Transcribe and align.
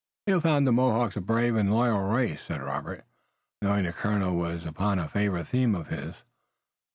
"You 0.25 0.33
have 0.33 0.41
found 0.41 0.65
the 0.65 0.71
Mohawks 0.71 1.15
a 1.15 1.21
brave 1.21 1.55
and 1.55 1.71
loyal 1.71 1.99
race," 2.01 2.41
said 2.47 2.59
Robert, 2.63 3.05
knowing 3.61 3.83
the 3.83 3.93
colonel 3.93 4.35
was 4.35 4.65
upon 4.65 4.97
a 4.97 5.07
favorite 5.07 5.45
theme 5.45 5.75
of 5.75 5.89
his. 5.89 6.23